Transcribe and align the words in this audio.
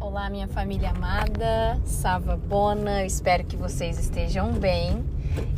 Olá, 0.00 0.30
minha 0.30 0.48
família 0.48 0.90
amada, 0.90 1.78
Sava 1.84 2.34
Bona, 2.34 3.04
espero 3.04 3.44
que 3.44 3.54
vocês 3.54 3.98
estejam 3.98 4.50
bem. 4.50 5.04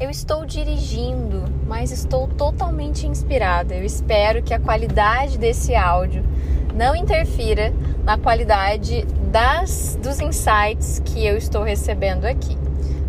Eu 0.01 0.11
estou 0.11 0.45
dirigindo, 0.45 1.45
mas 1.65 1.93
estou 1.93 2.27
totalmente 2.27 3.07
inspirada. 3.07 3.73
Eu 3.73 3.85
espero 3.85 4.43
que 4.43 4.53
a 4.53 4.59
qualidade 4.59 5.39
desse 5.39 5.77
áudio 5.77 6.25
não 6.75 6.97
interfira 6.97 7.73
na 8.03 8.19
qualidade 8.19 9.05
das 9.31 9.97
dos 10.03 10.21
insights 10.21 11.01
que 11.05 11.25
eu 11.25 11.37
estou 11.37 11.63
recebendo 11.63 12.25
aqui. 12.25 12.62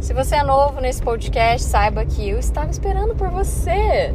Se 0.04 0.14
você 0.14 0.36
é 0.36 0.44
novo 0.44 0.82
nesse 0.82 1.02
podcast, 1.02 1.66
saiba 1.66 2.04
que 2.04 2.28
eu 2.28 2.38
estava 2.38 2.70
esperando 2.70 3.16
por 3.16 3.30
você. 3.30 4.14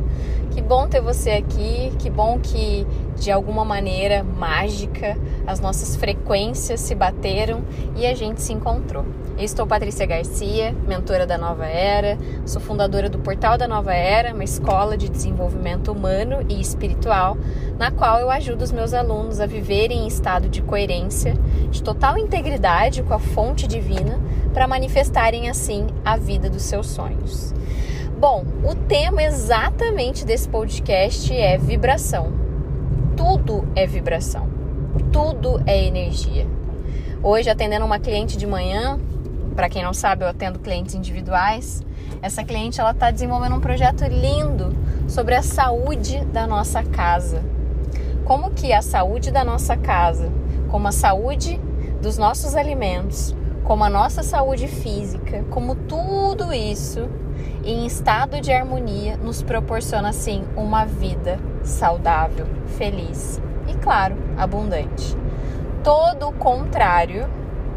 Que 0.50 0.61
bom 0.61 0.87
ter 0.87 1.00
você 1.00 1.30
aqui, 1.30 1.91
que 1.98 2.11
bom 2.11 2.38
que 2.38 2.87
de 3.16 3.30
alguma 3.30 3.64
maneira 3.64 4.23
mágica 4.23 5.16
as 5.46 5.61
nossas 5.61 5.96
frequências 5.96 6.80
se 6.80 6.95
bateram 6.95 7.62
e 7.96 8.06
a 8.06 8.14
gente 8.14 8.42
se 8.42 8.52
encontrou. 8.52 9.06
Eu 9.38 9.45
estou 9.45 9.66
Patrícia 9.66 10.05
Garcia, 10.05 10.74
mentora 10.87 11.27
da 11.27 11.38
Nova 11.38 11.64
Era, 11.64 12.19
sou 12.45 12.61
fundadora 12.61 13.09
do 13.09 13.20
Portal 13.20 13.56
da 13.56 13.66
Nova 13.66 13.95
Era, 13.95 14.34
uma 14.34 14.45
escola 14.45 14.97
de 14.97 15.09
desenvolvimento 15.09 15.92
humano 15.92 16.45
e 16.48 16.61
espiritual, 16.61 17.39
na 17.78 17.91
qual 17.91 18.19
eu 18.19 18.30
ajudo 18.30 18.62
os 18.62 18.73
meus 18.73 18.92
alunos 18.92 19.41
a 19.41 19.47
viverem 19.47 20.00
em 20.00 20.06
estado 20.09 20.48
de 20.48 20.61
coerência, 20.61 21.34
de 21.70 21.83
total 21.83 22.19
integridade 22.19 23.02
com 23.05 23.14
a 23.14 23.19
fonte 23.19 23.66
divina, 23.66 24.19
para 24.59 24.67
manifestarem 24.67 25.48
assim 25.48 25.87
a 26.05 26.17
vida 26.17 26.51
dos 26.51 26.62
seus 26.62 26.89
sonhos. 26.89 27.55
Bom, 28.19 28.45
o 28.65 28.75
tema 28.75 29.23
exatamente 29.23 30.25
desse 30.25 30.48
podcast 30.48 31.33
é 31.33 31.57
vibração. 31.57 32.33
Tudo 33.17 33.69
é 33.77 33.87
vibração. 33.87 34.48
Tudo 35.12 35.62
é 35.65 35.84
energia. 35.84 36.45
Hoje, 37.23 37.48
atendendo 37.48 37.87
uma 37.87 38.01
cliente 38.01 38.37
de 38.37 38.48
manhã, 38.48 38.98
para 39.55 39.69
quem 39.69 39.84
não 39.84 39.95
sabe, 39.95 40.25
eu 40.25 40.29
atendo 40.29 40.59
clientes 40.59 40.93
individuais. 40.93 41.81
Essa 42.20 42.43
cliente 42.43 42.81
ela 42.81 42.91
está 42.91 43.12
desenvolvendo 43.12 43.55
um 43.55 43.61
projeto 43.61 44.03
lindo 44.06 44.77
sobre 45.06 45.37
a 45.37 45.43
saúde 45.43 46.25
da 46.33 46.48
nossa 46.48 46.83
casa. 46.83 47.45
Como 48.25 48.50
que 48.50 48.72
a 48.72 48.83
saúde 48.83 49.31
da 49.31 49.45
nossa 49.45 49.77
casa, 49.77 50.28
como 50.69 50.89
a 50.89 50.93
saúde 50.93 51.61
dos 52.03 52.19
nossos 52.19 52.56
alimentos, 52.56 53.37
como 53.69 53.84
a 53.84 53.91
nossa 53.91 54.22
saúde 54.22 54.66
física, 54.66 55.44
como 55.50 55.74
tudo 55.74 56.55
isso 56.55 57.06
em 57.62 57.84
estado 57.84 58.41
de 58.41 58.50
harmonia 58.50 59.19
nos 59.19 59.42
proporciona 59.42 60.08
assim 60.08 60.42
uma 60.56 60.86
vida 60.86 61.38
saudável, 61.62 62.47
feliz 62.78 63.38
e 63.69 63.75
claro, 63.75 64.16
abundante. 64.38 65.14
Todo 65.84 66.28
o 66.28 66.33
contrário 66.33 67.28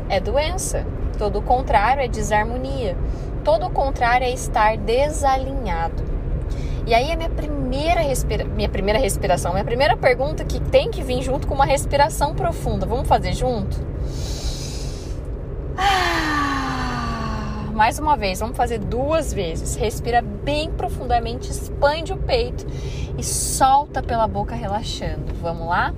é 0.08 0.22
doença, 0.22 0.88
todo 1.18 1.40
o 1.40 1.42
contrário 1.42 2.02
é 2.02 2.08
desarmonia, 2.08 2.96
todo 3.44 3.66
o 3.66 3.70
contrário 3.70 4.26
é 4.26 4.32
estar 4.32 4.78
desalinhado. 4.78 6.04
E 6.88 6.94
aí 6.94 7.12
a 7.12 7.18
minha 7.18 7.30
primeira 7.30 8.00
respira... 8.00 8.46
minha 8.46 8.70
primeira 8.70 8.98
respiração, 8.98 9.52
minha 9.52 9.66
primeira 9.66 9.98
pergunta 9.98 10.46
que 10.46 10.62
tem 10.62 10.90
que 10.90 11.04
vir 11.04 11.22
junto 11.22 11.48
com 11.48 11.54
uma 11.54 11.66
respiração 11.66 12.34
profunda. 12.34 12.86
Vamos 12.86 13.10
fazer 13.10 13.34
junto? 13.34 13.92
Mais 17.82 17.98
uma 17.98 18.16
vez, 18.16 18.40
vamos 18.40 18.56
fazer 18.56 18.78
duas 18.78 19.34
vezes. 19.34 19.76
Respira 19.76 20.22
bem 20.22 20.70
profundamente, 20.72 21.50
expande 21.50 22.14
o 22.14 22.18
peito 22.18 22.68
e 23.18 23.24
solta 23.24 24.04
pela 24.04 24.28
boca 24.28 24.54
relaxando. 24.54 25.34
Vamos 25.42 25.68
lá? 25.68 25.92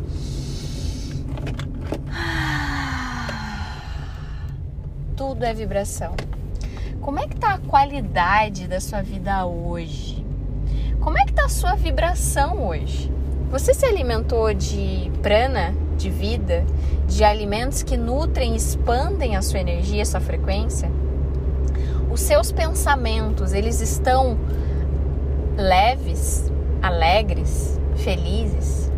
Tudo 5.17 5.43
é 5.43 5.53
vibração. 5.53 6.15
Como 7.01 7.19
é 7.19 7.27
que 7.27 7.35
tá 7.35 7.55
a 7.55 7.57
qualidade 7.57 8.65
da 8.65 8.79
sua 8.79 9.01
vida 9.01 9.45
hoje? 9.45 10.25
Como 11.01 11.17
é 11.17 11.25
que 11.25 11.33
tá 11.33 11.45
a 11.45 11.49
sua 11.49 11.75
vibração 11.75 12.65
hoje? 12.65 13.11
Você 13.51 13.73
se 13.73 13.85
alimentou 13.85 14.53
de 14.53 15.11
prana, 15.21 15.75
de 15.97 16.09
vida, 16.09 16.65
de 17.15 17.23
alimentos 17.23 17.83
que 17.83 17.97
nutrem, 17.97 18.55
expandem 18.55 19.35
a 19.35 19.41
sua 19.41 19.59
energia, 19.59 20.01
a 20.01 20.05
sua 20.05 20.19
frequência? 20.19 20.89
os 22.13 22.21
seus 22.21 22.51
pensamentos, 22.51 23.53
eles 23.53 23.81
estão 23.81 24.37
leves, 25.57 26.51
alegres, 26.79 27.79
felizes. 27.95 28.91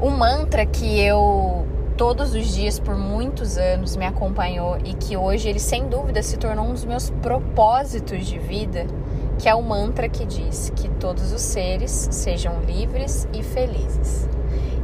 Um 0.00 0.10
mantra 0.10 0.66
que 0.66 1.00
eu 1.00 1.66
todos 1.96 2.34
os 2.34 2.54
dias 2.54 2.78
por 2.78 2.96
muitos 2.96 3.56
anos 3.56 3.96
me 3.96 4.04
acompanhou 4.04 4.76
e 4.84 4.92
que 4.92 5.16
hoje 5.16 5.48
ele 5.48 5.58
sem 5.58 5.88
dúvida 5.88 6.22
se 6.22 6.36
tornou 6.36 6.66
um 6.66 6.72
dos 6.72 6.84
meus 6.84 7.10
propósitos 7.10 8.26
de 8.26 8.38
vida, 8.38 8.86
que 9.38 9.48
é 9.48 9.54
o 9.54 9.62
mantra 9.62 10.08
que 10.08 10.24
diz 10.26 10.70
que 10.76 10.88
todos 10.88 11.32
os 11.32 11.40
seres 11.40 12.08
sejam 12.12 12.60
livres 12.60 13.26
e 13.32 13.42
felizes. 13.42 14.28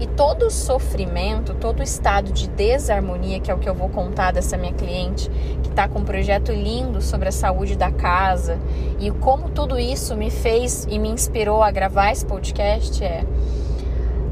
E 0.00 0.06
todo 0.08 0.50
sofrimento, 0.50 1.54
todo 1.54 1.82
estado 1.82 2.32
de 2.32 2.48
desarmonia, 2.48 3.38
que 3.38 3.50
é 3.50 3.54
o 3.54 3.58
que 3.58 3.68
eu 3.68 3.74
vou 3.74 3.88
contar 3.88 4.32
dessa 4.32 4.56
minha 4.56 4.72
cliente, 4.72 5.30
que 5.62 5.68
está 5.68 5.86
com 5.88 6.00
um 6.00 6.04
projeto 6.04 6.50
lindo 6.50 7.00
sobre 7.00 7.28
a 7.28 7.32
saúde 7.32 7.76
da 7.76 7.92
casa, 7.92 8.58
e 8.98 9.10
como 9.10 9.48
tudo 9.50 9.78
isso 9.78 10.16
me 10.16 10.30
fez 10.30 10.86
e 10.90 10.98
me 10.98 11.08
inspirou 11.08 11.62
a 11.62 11.70
gravar 11.70 12.10
esse 12.10 12.26
podcast 12.26 13.02
é. 13.04 13.24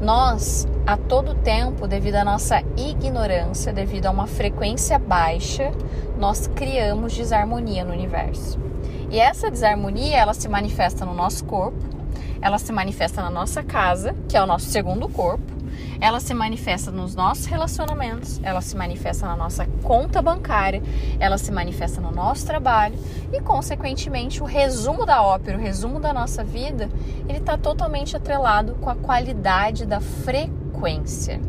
Nós, 0.01 0.67
a 0.85 0.97
todo 0.97 1.33
tempo, 1.33 1.87
devido 1.87 2.15
à 2.15 2.25
nossa 2.25 2.61
ignorância, 2.75 3.71
devido 3.71 4.07
a 4.07 4.11
uma 4.11 4.27
frequência 4.27 4.99
baixa, 4.99 5.71
nós 6.19 6.45
criamos 6.47 7.15
desarmonia 7.15 7.85
no 7.85 7.93
universo. 7.93 8.59
E 9.09 9.17
essa 9.17 9.49
desarmonia, 9.49 10.17
ela 10.17 10.33
se 10.33 10.49
manifesta 10.49 11.05
no 11.05 11.13
nosso 11.13 11.45
corpo, 11.45 11.77
ela 12.41 12.57
se 12.57 12.73
manifesta 12.73 13.21
na 13.21 13.29
nossa 13.29 13.63
casa, 13.63 14.13
que 14.27 14.35
é 14.35 14.43
o 14.43 14.45
nosso 14.45 14.65
segundo 14.65 15.07
corpo, 15.07 15.52
ela 16.03 16.19
se 16.19 16.33
manifesta 16.33 16.91
nos 16.91 17.15
nossos 17.15 17.45
relacionamentos, 17.45 18.37
ela 18.43 18.59
se 18.59 18.75
manifesta 18.75 19.25
na 19.25 19.37
nossa 19.37 19.65
conta 19.81 20.21
bancária, 20.21 20.83
ela 21.17 21.37
se 21.37 21.49
manifesta 21.49 22.01
no 22.01 22.11
nosso 22.11 22.45
trabalho 22.45 22.99
e, 23.31 23.39
consequentemente, 23.39 24.43
o 24.43 24.45
resumo 24.45 25.05
da 25.05 25.21
ópera, 25.23 25.57
o 25.57 25.61
resumo 25.61 26.01
da 26.01 26.11
nossa 26.11 26.43
vida, 26.43 26.89
ele 27.25 27.37
está 27.37 27.57
totalmente 27.57 28.17
atrelado 28.17 28.75
com 28.81 28.89
a 28.89 28.95
qualidade 28.97 29.85
da 29.85 30.01
frequência. 30.01 31.39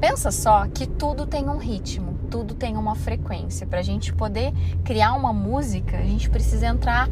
Pensa 0.00 0.30
só 0.30 0.66
que 0.66 0.86
tudo 0.86 1.26
tem 1.26 1.50
um 1.50 1.58
ritmo, 1.58 2.17
tudo 2.30 2.54
tem 2.54 2.76
uma 2.76 2.94
frequência. 2.94 3.66
Para 3.66 3.80
a 3.80 3.82
gente 3.82 4.12
poder 4.12 4.52
criar 4.84 5.14
uma 5.14 5.32
música, 5.32 5.98
a 5.98 6.02
gente 6.02 6.28
precisa 6.30 6.66
entrar, 6.66 7.08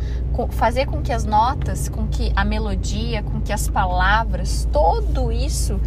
fazer 0.50 0.86
com 0.86 1.02
que 1.02 1.12
as 1.12 1.24
notas, 1.24 1.88
com 1.88 2.06
que 2.06 2.32
a 2.34 2.44
melodia, 2.44 3.22
com 3.22 3.40
que 3.40 3.52
as 3.52 3.68
palavras, 3.68 4.68
tudo 4.72 5.32
isso 5.32 5.80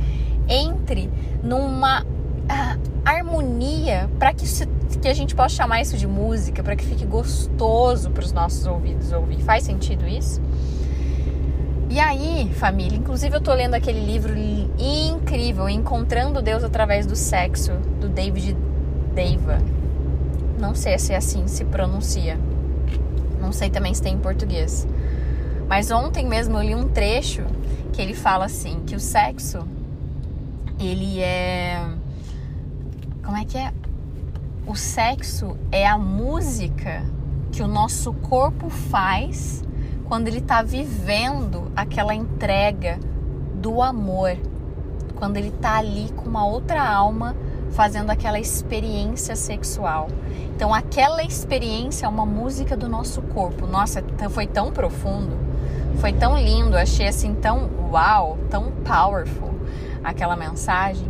entre 0.48 1.10
numa 1.44 2.02
uh, 2.02 2.80
harmonia 3.06 4.10
para 4.18 4.34
que, 4.34 4.46
que 5.02 5.08
a 5.08 5.14
gente 5.14 5.36
possa 5.36 5.56
chamar 5.56 5.82
isso 5.82 5.98
de 5.98 6.08
música, 6.08 6.64
para 6.64 6.76
que 6.76 6.84
fique 6.84 7.06
gostoso 7.06 8.10
para 8.10 8.24
os 8.24 8.32
nossos 8.32 8.66
ouvidos 8.66 9.12
ouvir. 9.12 9.42
Faz 9.42 9.64
sentido 9.64 10.08
isso? 10.08 10.42
E 11.92 12.00
aí, 12.00 12.52
família, 12.54 12.96
inclusive 12.96 13.36
eu 13.36 13.42
tô 13.42 13.52
lendo 13.52 13.74
aquele 13.74 14.00
livro 14.00 14.32
incrível, 14.78 15.68
Encontrando 15.68 16.40
Deus 16.40 16.64
através 16.64 17.08
do 17.08 17.16
Sexo, 17.16 17.74
do 18.00 18.08
David 18.08 18.56
Deiva. 19.20 19.58
Não 20.58 20.74
sei 20.74 20.98
se 20.98 21.12
é 21.12 21.18
assim 21.18 21.46
se 21.46 21.66
pronuncia. 21.66 22.40
Não 23.38 23.52
sei 23.52 23.70
também 23.70 23.94
se 23.94 24.02
tem 24.02 24.14
em 24.14 24.18
português. 24.18 24.88
Mas 25.68 25.92
ontem 25.92 26.26
mesmo 26.26 26.58
eu 26.58 26.64
li 26.64 26.74
um 26.74 26.88
trecho 26.88 27.44
que 27.92 28.02
ele 28.02 28.14
fala 28.14 28.46
assim, 28.46 28.82
que 28.88 28.96
o 28.96 29.00
sexo 29.00 29.68
ele 30.80 31.20
é 31.20 31.86
como 33.22 33.36
é 33.36 33.44
que 33.44 33.58
é? 33.58 33.74
O 34.66 34.74
sexo 34.74 35.58
é 35.70 35.86
a 35.86 35.98
música 35.98 37.04
que 37.52 37.62
o 37.62 37.68
nosso 37.68 38.14
corpo 38.14 38.70
faz 38.70 39.62
quando 40.06 40.30
ele 40.30 40.40
está 40.40 40.62
vivendo 40.62 41.70
aquela 41.76 42.16
entrega 42.16 42.98
do 43.56 43.82
amor, 43.82 44.38
quando 45.16 45.36
ele 45.36 45.50
está 45.50 45.78
ali 45.78 46.10
com 46.16 46.30
uma 46.30 46.46
outra 46.46 46.82
alma 46.90 47.36
fazendo 47.72 48.10
aquela 48.10 48.40
experiência 48.40 49.36
sexual. 49.36 50.08
Então, 50.56 50.74
aquela 50.74 51.24
experiência 51.24 52.06
é 52.06 52.10
uma 52.10 52.26
música 52.26 52.76
do 52.76 52.90
nosso 52.90 53.22
corpo. 53.22 53.66
Nossa, 53.66 54.04
foi 54.30 54.46
tão 54.46 54.72
profundo, 54.72 55.38
foi 55.98 56.12
tão 56.14 56.38
lindo, 56.38 56.78
achei 56.78 57.08
assim 57.08 57.34
tão 57.34 57.70
uau, 57.92 58.38
tão 58.50 58.72
powerful 58.84 59.54
aquela 60.04 60.36
mensagem. 60.36 61.08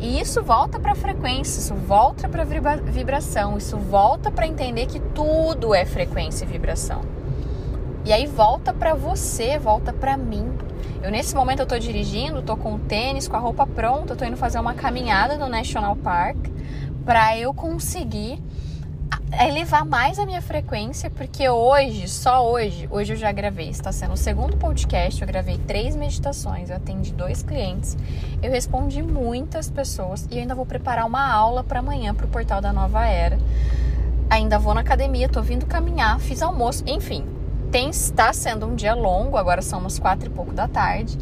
E 0.00 0.20
isso 0.20 0.42
volta 0.42 0.78
para 0.78 0.92
a 0.92 0.96
frequência, 0.96 1.58
isso 1.58 1.74
volta 1.74 2.28
para 2.28 2.44
vibração, 2.44 3.56
isso 3.56 3.76
volta 3.76 4.30
para 4.30 4.46
entender 4.46 4.86
que 4.86 5.00
tudo 5.00 5.74
é 5.74 5.84
frequência 5.84 6.44
e 6.44 6.48
vibração. 6.48 7.02
E 8.04 8.12
aí 8.12 8.26
volta 8.26 8.72
para 8.72 8.94
você, 8.94 9.58
volta 9.58 9.92
para 9.92 10.16
mim 10.16 10.50
Eu 11.02 11.10
nesse 11.10 11.34
momento 11.34 11.60
eu 11.60 11.66
tô 11.66 11.78
dirigindo, 11.78 12.42
tô 12.42 12.56
com 12.56 12.74
o 12.74 12.78
tênis, 12.78 13.28
com 13.28 13.36
a 13.36 13.40
roupa 13.40 13.66
pronta, 13.66 14.16
tô 14.16 14.24
indo 14.24 14.36
fazer 14.36 14.58
uma 14.58 14.74
caminhada 14.74 15.36
no 15.36 15.48
National 15.48 15.96
Park 15.96 16.36
para 17.04 17.38
eu 17.38 17.54
conseguir 17.54 18.38
elevar 19.40 19.84
mais 19.84 20.18
a 20.18 20.26
minha 20.26 20.40
frequência, 20.40 21.10
porque 21.10 21.48
hoje, 21.48 22.08
só 22.08 22.50
hoje, 22.50 22.88
hoje 22.90 23.12
eu 23.12 23.16
já 23.16 23.30
gravei, 23.30 23.68
está 23.68 23.92
sendo 23.92 24.14
o 24.14 24.16
segundo 24.16 24.56
podcast, 24.56 25.20
eu 25.20 25.26
gravei 25.26 25.58
três 25.58 25.94
meditações, 25.94 26.70
eu 26.70 26.76
atendi 26.76 27.12
dois 27.12 27.42
clientes, 27.42 27.96
eu 28.42 28.50
respondi 28.50 29.02
muitas 29.02 29.70
pessoas 29.70 30.26
e 30.30 30.36
eu 30.36 30.40
ainda 30.40 30.54
vou 30.54 30.64
preparar 30.64 31.06
uma 31.06 31.30
aula 31.30 31.62
para 31.62 31.80
amanhã 31.80 32.14
para 32.14 32.26
o 32.26 32.28
portal 32.28 32.60
da 32.60 32.72
Nova 32.72 33.06
Era. 33.06 33.38
Ainda 34.30 34.58
vou 34.58 34.74
na 34.74 34.80
academia, 34.80 35.28
tô 35.28 35.40
vindo 35.40 35.66
caminhar, 35.66 36.18
fiz 36.20 36.42
almoço, 36.42 36.84
enfim, 36.86 37.24
tem, 37.70 37.90
está 37.90 38.32
sendo 38.32 38.66
um 38.66 38.74
dia 38.74 38.94
longo, 38.94 39.36
agora 39.36 39.62
são 39.62 39.78
umas 39.78 39.98
quatro 39.98 40.28
e 40.28 40.30
pouco 40.30 40.52
da 40.52 40.66
tarde, 40.66 41.18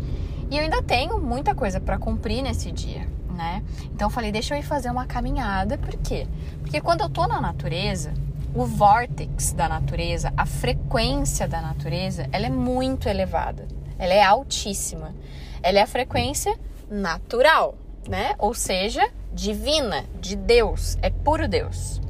e 0.50 0.56
eu 0.56 0.62
ainda 0.62 0.82
tenho 0.82 1.20
muita 1.20 1.54
coisa 1.54 1.81
para 1.81 1.98
cumprir 1.98 2.43
nesse 2.43 2.70
dia 2.72 3.16
né? 3.37 3.62
Então 3.94 4.06
eu 4.06 4.10
falei, 4.10 4.32
deixa 4.32 4.54
eu 4.54 4.58
ir 4.58 4.62
fazer 4.62 4.90
uma 4.90 5.06
caminhada, 5.06 5.78
por 5.78 5.96
quê? 5.98 6.26
Porque 6.60 6.81
quando 6.81 7.02
eu 7.02 7.08
tô 7.08 7.26
na 7.26 7.40
natureza, 7.40 8.12
o 8.54 8.64
vórtex 8.64 9.52
da 9.52 9.69
natureza, 9.69 10.32
a 10.37 10.46
frequência 10.46 11.46
da 11.46 11.60
natureza, 11.60 12.26
ela 12.32 12.46
é 12.46 12.50
muito 12.50 13.08
elevada. 13.08 13.69
Ela 13.99 14.14
é 14.14 14.22
altíssima. 14.22 15.14
Ela 15.62 15.78
é 15.78 15.82
a 15.82 15.87
frequência 15.87 16.58
natural, 16.90 17.76
né? 18.08 18.34
Ou 18.38 18.54
seja, 18.54 19.06
divina, 19.32 20.04
de 20.20 20.34
Deus, 20.34 20.96
é 21.02 21.10
puro 21.10 21.46
Deus. 21.46 22.00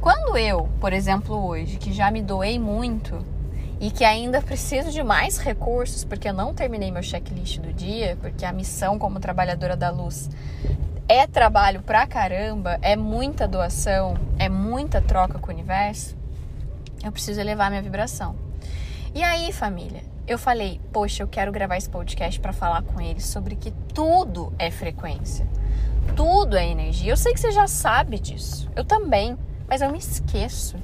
Quando 0.00 0.36
eu, 0.36 0.68
por 0.80 0.92
exemplo, 0.92 1.36
hoje, 1.44 1.76
que 1.76 1.92
já 1.92 2.10
me 2.10 2.22
doei 2.22 2.58
muito, 2.58 3.24
e 3.82 3.90
que 3.90 4.04
ainda 4.04 4.40
preciso 4.40 4.92
de 4.92 5.02
mais 5.02 5.38
recursos, 5.38 6.04
porque 6.04 6.28
eu 6.28 6.32
não 6.32 6.54
terminei 6.54 6.92
meu 6.92 7.02
checklist 7.02 7.58
do 7.58 7.72
dia, 7.72 8.16
porque 8.20 8.44
a 8.44 8.52
missão 8.52 8.96
como 8.96 9.18
trabalhadora 9.18 9.76
da 9.76 9.90
luz 9.90 10.30
é 11.08 11.26
trabalho 11.26 11.82
pra 11.82 12.06
caramba, 12.06 12.78
é 12.80 12.94
muita 12.94 13.48
doação, 13.48 14.16
é 14.38 14.48
muita 14.48 15.02
troca 15.02 15.36
com 15.36 15.50
o 15.50 15.52
universo, 15.52 16.16
eu 17.02 17.10
preciso 17.10 17.40
elevar 17.40 17.70
minha 17.70 17.82
vibração. 17.82 18.36
E 19.12 19.20
aí, 19.20 19.50
família, 19.52 20.04
eu 20.28 20.38
falei, 20.38 20.80
poxa, 20.92 21.24
eu 21.24 21.26
quero 21.26 21.50
gravar 21.50 21.76
esse 21.76 21.90
podcast 21.90 22.38
para 22.38 22.52
falar 22.52 22.82
com 22.82 23.00
eles 23.00 23.26
sobre 23.26 23.56
que 23.56 23.72
tudo 23.92 24.52
é 24.60 24.70
frequência. 24.70 25.44
Tudo 26.14 26.56
é 26.56 26.68
energia. 26.68 27.10
Eu 27.10 27.16
sei 27.16 27.34
que 27.34 27.40
você 27.40 27.50
já 27.50 27.66
sabe 27.66 28.20
disso. 28.20 28.70
Eu 28.76 28.84
também, 28.84 29.36
mas 29.68 29.82
eu 29.82 29.90
me 29.90 29.98
esqueço. 29.98 30.76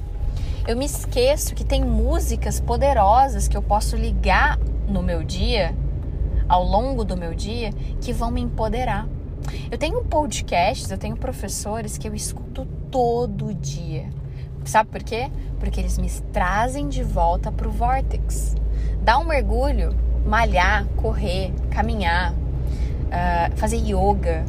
Eu 0.69 0.77
me 0.77 0.85
esqueço 0.85 1.55
que 1.55 1.63
tem 1.63 1.83
músicas 1.83 2.59
poderosas 2.59 3.47
que 3.47 3.57
eu 3.57 3.61
posso 3.61 3.95
ligar 3.95 4.59
no 4.87 5.01
meu 5.01 5.23
dia, 5.23 5.73
ao 6.47 6.63
longo 6.63 7.03
do 7.03 7.17
meu 7.17 7.33
dia, 7.33 7.71
que 7.99 8.13
vão 8.13 8.29
me 8.29 8.39
empoderar. 8.39 9.07
Eu 9.71 9.79
tenho 9.79 10.05
podcasts, 10.05 10.91
eu 10.91 10.97
tenho 10.99 11.17
professores 11.17 11.97
que 11.97 12.07
eu 12.07 12.13
escuto 12.13 12.67
todo 12.91 13.51
dia. 13.51 14.11
Sabe 14.63 14.91
por 14.91 15.01
quê? 15.01 15.31
Porque 15.59 15.79
eles 15.79 15.97
me 15.97 16.07
trazem 16.31 16.87
de 16.87 17.01
volta 17.01 17.51
para 17.51 17.67
o 17.67 17.71
vortex. 17.71 18.55
Dar 19.01 19.17
um 19.17 19.25
mergulho, 19.25 19.95
malhar, 20.23 20.85
correr, 20.97 21.51
caminhar, 21.71 22.31
uh, 22.31 23.55
fazer 23.55 23.77
yoga. 23.77 24.45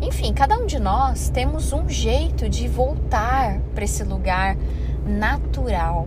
Enfim, 0.00 0.32
cada 0.32 0.56
um 0.56 0.64
de 0.64 0.78
nós 0.78 1.28
temos 1.28 1.74
um 1.74 1.86
jeito 1.90 2.48
de 2.48 2.66
voltar 2.66 3.60
para 3.74 3.84
esse 3.84 4.02
lugar 4.02 4.56
natural. 5.08 6.06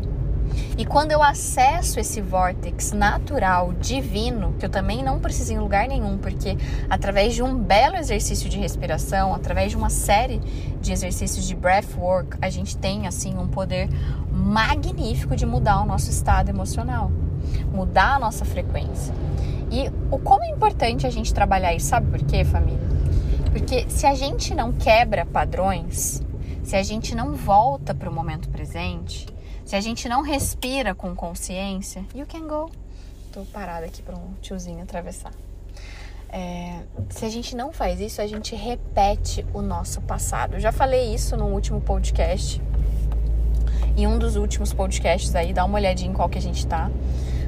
E 0.78 0.86
quando 0.86 1.12
eu 1.12 1.22
acesso 1.22 2.00
esse 2.00 2.22
vórtex 2.22 2.92
natural, 2.92 3.74
divino, 3.74 4.54
que 4.60 4.66
eu 4.66 4.70
também 4.70 5.04
não 5.04 5.20
preciso 5.20 5.54
em 5.54 5.60
lugar 5.60 5.88
nenhum, 5.88 6.18
porque 6.18 6.58
através 6.90 7.34
de 7.34 7.44
um 7.44 7.58
belo 7.58 7.96
exercício 7.96 8.50
de 8.50 8.58
respiração, 8.58 9.34
através 9.34 9.72
de 9.72 9.78
uma 9.78 9.90
série 9.90 10.40
de 10.82 10.92
exercícios 10.92 11.48
de 11.48 11.56
breathwork, 11.56 12.38
a 12.42 12.50
gente 12.50 12.78
tem 12.78 13.08
assim 13.08 13.38
um 13.38 13.48
poder 13.48 13.90
magnífico 14.32 15.36
de 15.36 15.46
mudar 15.46 15.82
o 15.82 15.86
nosso 15.86 16.10
estado 16.10 16.50
emocional, 16.50 17.12
mudar 17.72 18.16
a 18.16 18.20
nossa 18.20 18.46
frequência. 18.46 19.14
E 19.72 19.90
o 20.10 20.18
como 20.18 20.44
é 20.44 20.50
importante 20.50 21.08
a 21.08 21.10
gente 21.10 21.34
trabalhar 21.34 21.74
isso, 21.74 21.88
sabe 21.88 22.08
por 22.08 22.26
quê, 22.26 22.44
família? 22.44 22.92
Porque 23.52 23.86
se 23.90 24.06
a 24.06 24.16
gente 24.16 24.56
não 24.56 24.72
quebra 24.72 25.26
padrões, 25.26 26.22
se 26.72 26.78
a 26.78 26.84
gente 26.84 27.14
não 27.14 27.34
volta 27.34 27.94
para 27.94 28.10
o 28.10 28.14
momento 28.14 28.48
presente, 28.48 29.28
se 29.66 29.76
a 29.76 29.82
gente 29.82 30.08
não 30.08 30.22
respira 30.22 30.96
com 30.96 31.14
consciência, 31.14 32.06
you 32.16 32.26
can 32.26 32.48
go. 32.48 32.72
Tô 33.34 33.44
parada 33.44 33.88
aqui 33.88 34.02
para 34.02 34.16
um 34.16 34.32
tiozinho 34.42 34.82
atravessar. 34.82 35.34
É, 36.30 36.80
se 37.10 37.26
a 37.26 37.30
gente 37.30 37.58
não 37.58 37.74
faz 37.74 38.00
isso, 38.00 38.22
a 38.22 38.26
gente 38.26 38.56
repete 38.56 39.46
o 39.54 39.62
nosso 39.62 40.00
passado. 40.00 40.54
Eu 40.54 40.60
já 40.62 40.72
falei 40.72 41.14
isso 41.14 41.36
no 41.36 41.48
último 41.48 41.82
podcast. 41.82 42.62
Em 43.98 44.08
um 44.08 44.18
dos 44.18 44.38
últimos 44.38 44.72
podcasts 44.72 45.36
aí, 45.36 45.52
dá 45.52 45.66
uma 45.66 45.76
olhadinha 45.76 46.10
em 46.10 46.14
qual 46.14 46.30
que 46.30 46.38
a 46.38 46.42
gente 46.42 46.66
tá. 46.66 46.90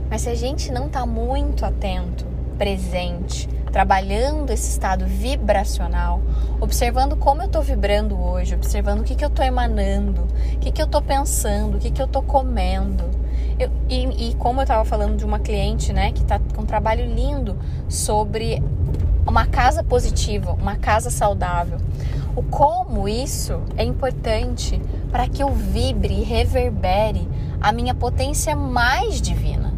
Mas 0.10 0.24
se 0.24 0.30
a 0.30 0.36
gente 0.36 0.70
não 0.70 0.90
tá 0.90 1.06
muito 1.06 1.66
atento, 1.66 2.26
presente, 2.58 3.48
trabalhando 3.74 4.52
esse 4.52 4.70
estado 4.70 5.08
vibracional, 5.08 6.22
observando 6.62 7.18
como 7.18 7.42
eu 7.42 7.48
estou 7.48 7.64
vibrando 7.64 8.22
hoje, 8.22 8.54
observando 8.54 9.00
o 9.00 9.04
que, 9.04 9.16
que 9.16 9.26
eu 9.26 9.30
estou 9.30 9.44
emanando, 9.44 10.28
o 10.54 10.60
que, 10.60 10.72
que 10.72 10.80
eu 10.80 10.86
estou 10.86 11.02
pensando, 11.02 11.78
o 11.78 11.80
que, 11.80 11.90
que 11.90 12.00
eu 12.00 12.06
estou 12.06 12.22
comendo. 12.22 13.04
Eu, 13.58 13.72
e, 13.90 14.30
e, 14.30 14.36
como 14.36 14.60
eu 14.60 14.64
estava 14.64 14.86
falando 14.86 15.18
de 15.18 15.26
uma 15.26 15.40
cliente, 15.40 15.92
né, 15.92 16.12
que 16.12 16.22
está 16.22 16.40
com 16.56 16.62
um 16.62 16.66
trabalho 16.68 17.04
lindo 17.04 17.58
sobre 17.90 18.62
uma 19.26 19.48
casa 19.48 19.84
positiva, 19.84 20.54
uma 20.54 20.76
casa 20.76 21.10
saudável. 21.10 21.80
O 22.36 22.44
como 22.44 23.10
isso 23.10 23.60
é 23.76 23.84
importante 23.84 24.80
para 25.12 25.28
que 25.28 25.42
eu 25.42 25.50
vibre 25.50 26.14
e 26.14 26.24
reverbere 26.24 27.28
a 27.60 27.72
minha 27.72 27.96
potência 27.96 28.56
mais 28.56 29.20
divina 29.20 29.73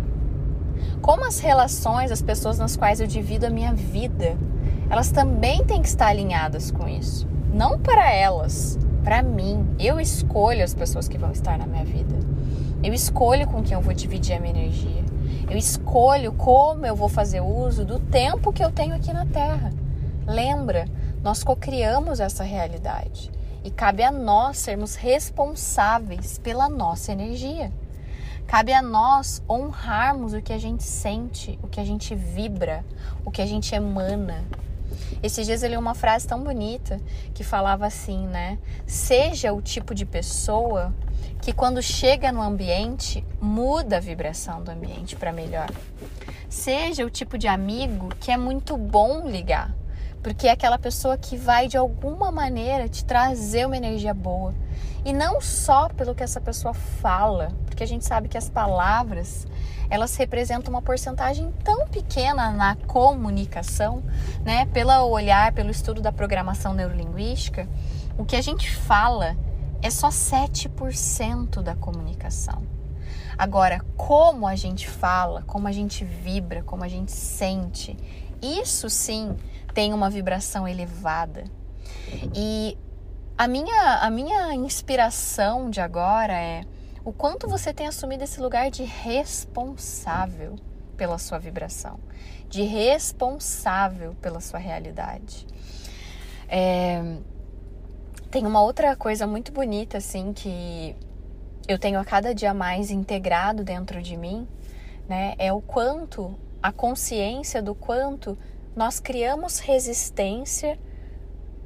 como 1.01 1.25
as 1.25 1.39
relações, 1.39 2.11
as 2.11 2.21
pessoas 2.21 2.57
nas 2.57 2.75
quais 2.75 2.99
eu 2.99 3.07
divido 3.07 3.45
a 3.45 3.49
minha 3.49 3.73
vida, 3.73 4.37
elas 4.89 5.11
também 5.11 5.63
têm 5.63 5.81
que 5.81 5.87
estar 5.87 6.07
alinhadas 6.07 6.71
com 6.71 6.87
isso. 6.87 7.27
Não 7.53 7.79
para 7.79 8.11
elas, 8.11 8.77
para 9.03 9.21
mim. 9.21 9.65
Eu 9.79 9.99
escolho 9.99 10.63
as 10.63 10.73
pessoas 10.73 11.07
que 11.07 11.17
vão 11.17 11.31
estar 11.31 11.57
na 11.57 11.65
minha 11.65 11.85
vida. 11.85 12.15
Eu 12.83 12.93
escolho 12.93 13.47
com 13.47 13.63
quem 13.63 13.73
eu 13.73 13.81
vou 13.81 13.93
dividir 13.93 14.35
a 14.35 14.39
minha 14.39 14.53
energia. 14.53 15.03
Eu 15.49 15.57
escolho 15.57 16.33
como 16.33 16.85
eu 16.85 16.95
vou 16.95 17.07
fazer 17.07 17.39
uso 17.41 17.85
do 17.85 17.99
tempo 17.99 18.51
que 18.51 18.63
eu 18.63 18.71
tenho 18.71 18.95
aqui 18.95 19.13
na 19.13 19.25
Terra. 19.25 19.71
Lembra, 20.27 20.87
nós 21.23 21.43
cocriamos 21.43 22.19
essa 22.19 22.43
realidade 22.43 23.31
e 23.63 23.69
cabe 23.71 24.03
a 24.03 24.11
nós 24.11 24.57
sermos 24.57 24.95
responsáveis 24.95 26.37
pela 26.39 26.67
nossa 26.67 27.11
energia. 27.11 27.71
Cabe 28.47 28.73
a 28.73 28.81
nós 28.81 29.41
honrarmos 29.49 30.33
o 30.33 30.41
que 30.41 30.53
a 30.53 30.57
gente 30.57 30.83
sente, 30.83 31.59
o 31.63 31.67
que 31.67 31.79
a 31.79 31.83
gente 31.83 32.13
vibra, 32.13 32.85
o 33.25 33.31
que 33.31 33.41
a 33.41 33.45
gente 33.45 33.73
emana. 33.73 34.43
Esses 35.21 35.45
dias 35.47 35.63
eu 35.63 35.69
li 35.69 35.77
uma 35.77 35.95
frase 35.95 36.27
tão 36.27 36.43
bonita 36.43 37.01
que 37.33 37.43
falava 37.43 37.85
assim, 37.85 38.27
né? 38.27 38.59
Seja 38.85 39.51
o 39.51 39.61
tipo 39.61 39.95
de 39.95 40.05
pessoa 40.05 40.93
que 41.41 41.51
quando 41.51 41.81
chega 41.81 42.31
no 42.31 42.41
ambiente 42.41 43.25
muda 43.41 43.97
a 43.97 43.99
vibração 43.99 44.63
do 44.63 44.71
ambiente 44.71 45.15
para 45.15 45.31
melhor. 45.31 45.69
Seja 46.47 47.05
o 47.05 47.09
tipo 47.09 47.37
de 47.37 47.47
amigo 47.47 48.09
que 48.19 48.31
é 48.31 48.37
muito 48.37 48.77
bom 48.77 49.27
ligar, 49.27 49.75
porque 50.21 50.47
é 50.47 50.51
aquela 50.51 50.77
pessoa 50.77 51.17
que 51.17 51.35
vai 51.35 51.67
de 51.67 51.77
alguma 51.77 52.31
maneira 52.31 52.87
te 52.87 53.03
trazer 53.03 53.65
uma 53.65 53.77
energia 53.77 54.13
boa. 54.13 54.53
E 55.05 55.13
não 55.13 55.39
só 55.39 55.87
pelo 55.87 56.15
que 56.15 56.23
essa 56.23 56.41
pessoa 56.41 56.73
fala, 56.73 57.51
porque 57.67 57.83
a 57.83 57.87
gente 57.87 58.03
sabe 58.03 58.27
que 58.27 58.37
as 58.37 58.49
palavras 58.49 59.45
elas 59.87 60.15
representam 60.15 60.73
uma 60.73 60.81
porcentagem 60.81 61.53
tão 61.63 61.87
pequena 61.87 62.49
na 62.51 62.75
comunicação, 62.87 64.03
né? 64.43 64.65
Pelo 64.65 64.91
olhar, 65.07 65.53
pelo 65.53 65.69
estudo 65.69 66.01
da 66.01 66.11
programação 66.11 66.73
neurolinguística, 66.73 67.67
o 68.17 68.25
que 68.25 68.35
a 68.35 68.41
gente 68.41 68.75
fala 68.75 69.37
é 69.81 69.91
só 69.91 70.09
7% 70.09 71.61
da 71.61 71.75
comunicação. 71.75 72.63
Agora, 73.37 73.81
como 73.95 74.47
a 74.47 74.55
gente 74.55 74.89
fala, 74.89 75.43
como 75.43 75.67
a 75.67 75.71
gente 75.71 76.03
vibra, 76.03 76.63
como 76.63 76.83
a 76.83 76.87
gente 76.87 77.11
sente, 77.11 77.95
isso 78.41 78.89
sim 78.89 79.35
tem 79.73 79.93
uma 79.93 80.09
vibração 80.09 80.67
elevada. 80.67 81.43
E 82.33 82.77
a 83.37 83.47
minha, 83.47 83.99
a 83.99 84.09
minha 84.09 84.53
inspiração 84.53 85.69
de 85.69 85.81
agora 85.81 86.33
é 86.33 86.63
o 87.03 87.11
quanto 87.11 87.47
você 87.47 87.73
tem 87.73 87.85
assumido 87.85 88.23
esse 88.23 88.39
lugar 88.39 88.71
de 88.71 88.83
responsável 88.83 90.55
pela 90.95 91.17
sua 91.17 91.37
vibração, 91.37 91.99
de 92.49 92.63
responsável 92.63 94.15
pela 94.21 94.39
sua 94.39 94.57
realidade. 94.57 95.45
É, 96.47 97.17
tem 98.31 98.45
uma 98.47 98.61
outra 98.61 98.95
coisa 98.95 99.27
muito 99.27 99.51
bonita, 99.51 99.97
assim, 99.97 100.31
que 100.31 100.95
eu 101.67 101.77
tenho 101.77 101.99
a 101.99 102.05
cada 102.05 102.33
dia 102.33 102.53
mais 102.53 102.89
integrado 102.89 103.63
dentro 103.63 104.01
de 104.01 104.15
mim, 104.15 104.47
né? 105.09 105.35
É 105.37 105.51
o 105.51 105.61
quanto 105.61 106.33
a 106.63 106.71
consciência 106.71 107.61
do 107.61 107.75
quanto 107.75 108.37
nós 108.75 108.99
criamos 108.99 109.59
resistência 109.59 110.79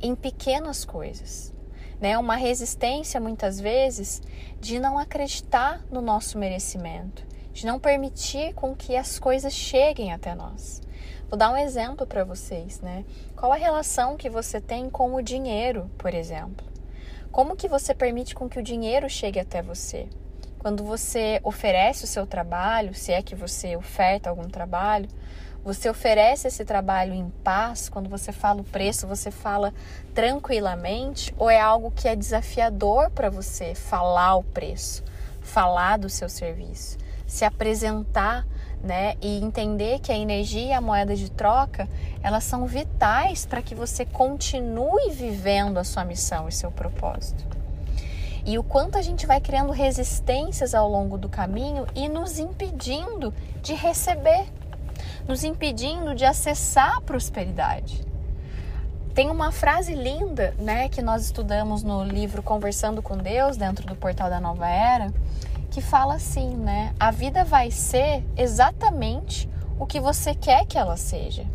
em 0.01 0.15
pequenas 0.15 0.83
coisas. 0.83 1.53
Né? 1.99 2.17
Uma 2.17 2.35
resistência, 2.35 3.19
muitas 3.19 3.59
vezes, 3.59 4.21
de 4.59 4.79
não 4.79 4.97
acreditar 4.97 5.81
no 5.91 6.01
nosso 6.01 6.37
merecimento, 6.37 7.25
de 7.53 7.65
não 7.65 7.79
permitir 7.79 8.53
com 8.53 8.75
que 8.75 8.95
as 8.95 9.19
coisas 9.19 9.53
cheguem 9.53 10.13
até 10.13 10.33
nós. 10.33 10.81
Vou 11.29 11.37
dar 11.37 11.51
um 11.51 11.57
exemplo 11.57 12.07
para 12.07 12.23
vocês, 12.23 12.81
né? 12.81 13.05
Qual 13.35 13.51
a 13.51 13.55
relação 13.55 14.17
que 14.17 14.29
você 14.29 14.59
tem 14.59 14.89
com 14.89 15.13
o 15.13 15.21
dinheiro, 15.21 15.89
por 15.97 16.13
exemplo? 16.13 16.65
Como 17.31 17.55
que 17.55 17.67
você 17.67 17.93
permite 17.93 18.33
com 18.33 18.49
que 18.49 18.57
o 18.57 18.63
dinheiro 18.63 19.07
chegue 19.07 19.39
até 19.39 19.61
você? 19.61 20.07
Quando 20.57 20.83
você 20.83 21.39
oferece 21.43 22.03
o 22.03 22.07
seu 22.07 22.25
trabalho, 22.25 22.95
se 22.95 23.11
é 23.11 23.21
que 23.21 23.35
você 23.35 23.75
oferta 23.75 24.29
algum 24.29 24.49
trabalho, 24.49 25.07
você 25.63 25.89
oferece 25.89 26.47
esse 26.47 26.63
trabalho 26.63 27.13
em 27.13 27.29
paz? 27.43 27.89
Quando 27.89 28.09
você 28.09 28.31
fala 28.31 28.61
o 28.61 28.63
preço, 28.63 29.05
você 29.05 29.29
fala 29.29 29.73
tranquilamente? 30.13 31.33
Ou 31.37 31.49
é 31.49 31.59
algo 31.59 31.91
que 31.91 32.07
é 32.07 32.15
desafiador 32.15 33.09
para 33.11 33.29
você 33.29 33.75
falar 33.75 34.35
o 34.35 34.43
preço, 34.43 35.03
falar 35.41 35.97
do 35.97 36.09
seu 36.09 36.29
serviço, 36.29 36.97
se 37.27 37.43
apresentar, 37.43 38.47
né? 38.81 39.15
E 39.21 39.43
entender 39.43 39.99
que 39.99 40.11
a 40.11 40.17
energia 40.17 40.67
e 40.67 40.73
a 40.73 40.81
moeda 40.81 41.15
de 41.15 41.29
troca 41.29 41.89
elas 42.23 42.45
são 42.45 42.65
vitais 42.65 43.45
para 43.45 43.61
que 43.61 43.75
você 43.75 44.05
continue 44.05 45.11
vivendo 45.11 45.77
a 45.77 45.83
sua 45.83 46.05
missão 46.05 46.47
e 46.47 46.51
seu 46.53 46.71
propósito. 46.71 47.45
E 48.45 48.57
o 48.57 48.63
quanto 48.63 48.97
a 48.97 49.01
gente 49.01 49.27
vai 49.27 49.41
criando 49.41 49.73
resistências 49.73 50.73
ao 50.73 50.89
longo 50.89 51.17
do 51.17 51.27
caminho 51.27 51.85
e 51.93 52.07
nos 52.07 52.39
impedindo 52.39 53.33
de 53.61 53.73
receber 53.73 54.47
nos 55.29 55.43
impedindo 55.43 56.15
de 56.15 56.25
acessar 56.25 56.97
a 56.97 57.01
prosperidade. 57.01 58.03
Tem 59.13 59.29
uma 59.29 59.51
frase 59.51 59.93
linda, 59.93 60.55
né, 60.57 60.89
que 60.89 61.03
nós 61.03 61.23
estudamos 61.23 61.83
no 61.83 62.03
livro 62.03 62.41
Conversando 62.41 62.99
com 62.99 63.15
Deus, 63.15 63.55
dentro 63.55 63.85
do 63.85 63.95
portal 63.95 64.27
da 64.27 64.39
Nova 64.39 64.67
Era, 64.67 65.13
que 65.69 65.81
fala 65.81 66.15
assim, 66.15 66.55
né? 66.55 66.95
A 66.99 67.11
vida 67.11 67.45
vai 67.45 67.69
ser 67.69 68.23
exatamente 68.35 69.47
o 69.77 69.85
que 69.85 69.99
você 69.99 70.33
quer 70.33 70.65
que 70.65 70.79
ela 70.79 70.97
seja. 70.97 71.45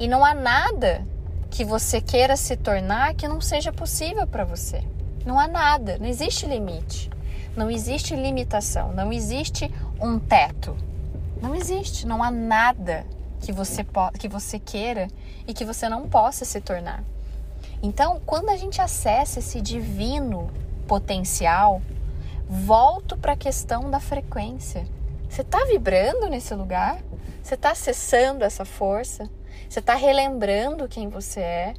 E 0.00 0.08
não 0.08 0.24
há 0.24 0.34
nada 0.34 1.06
que 1.52 1.64
você 1.64 2.00
queira 2.00 2.36
se 2.36 2.56
tornar 2.56 3.14
que 3.14 3.28
não 3.28 3.40
seja 3.40 3.72
possível 3.72 4.26
para 4.26 4.44
você. 4.44 4.82
Não 5.24 5.38
há 5.38 5.46
nada, 5.46 5.98
não 5.98 6.06
existe 6.06 6.46
limite, 6.46 7.08
não 7.56 7.70
existe 7.70 8.16
limitação, 8.16 8.92
não 8.92 9.12
existe 9.12 9.72
um 10.00 10.18
teto. 10.18 10.76
Não 11.42 11.56
existe, 11.56 12.06
não 12.06 12.22
há 12.22 12.30
nada 12.30 13.04
que 13.40 13.50
você, 13.50 13.84
que 14.16 14.28
você 14.28 14.60
queira 14.60 15.08
e 15.44 15.52
que 15.52 15.64
você 15.64 15.88
não 15.88 16.08
possa 16.08 16.44
se 16.44 16.60
tornar. 16.60 17.02
Então, 17.82 18.22
quando 18.24 18.48
a 18.48 18.56
gente 18.56 18.80
acessa 18.80 19.40
esse 19.40 19.60
divino 19.60 20.48
potencial, 20.86 21.82
volto 22.48 23.16
para 23.16 23.32
a 23.32 23.36
questão 23.36 23.90
da 23.90 23.98
frequência. 23.98 24.86
Você 25.28 25.40
está 25.40 25.64
vibrando 25.64 26.28
nesse 26.28 26.54
lugar? 26.54 26.98
Você 27.42 27.54
está 27.54 27.72
acessando 27.72 28.44
essa 28.44 28.64
força? 28.64 29.28
Você 29.68 29.80
está 29.80 29.94
relembrando 29.94 30.86
quem 30.86 31.08
você 31.08 31.40
é? 31.40 31.74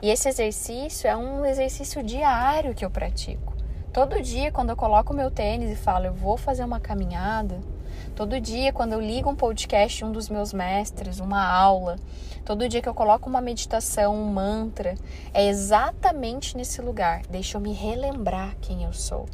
E 0.00 0.08
esse 0.08 0.28
exercício 0.28 1.08
é 1.08 1.16
um 1.16 1.44
exercício 1.44 2.00
diário 2.02 2.74
que 2.74 2.84
eu 2.84 2.90
pratico. 2.90 3.54
Todo 3.92 4.22
dia, 4.22 4.52
quando 4.52 4.70
eu 4.70 4.76
coloco 4.76 5.12
meu 5.12 5.32
tênis 5.32 5.72
e 5.72 5.74
falo, 5.74 6.06
eu 6.06 6.14
vou 6.14 6.36
fazer 6.36 6.62
uma 6.62 6.78
caminhada, 6.78 7.58
Todo 8.14 8.40
dia, 8.40 8.72
quando 8.72 8.92
eu 8.92 9.00
ligo 9.00 9.30
um 9.30 9.34
podcast, 9.34 10.04
um 10.04 10.12
dos 10.12 10.28
meus 10.28 10.52
mestres, 10.52 11.20
uma 11.20 11.42
aula, 11.42 11.96
todo 12.44 12.68
dia 12.68 12.82
que 12.82 12.88
eu 12.88 12.94
coloco 12.94 13.28
uma 13.28 13.40
meditação, 13.40 14.14
um 14.14 14.26
mantra, 14.26 14.94
é 15.32 15.48
exatamente 15.48 16.56
nesse 16.56 16.82
lugar. 16.82 17.22
Deixa 17.30 17.56
eu 17.56 17.60
me 17.60 17.72
relembrar 17.72 18.56
quem 18.60 18.84
eu 18.84 18.92
sou. 18.92 19.26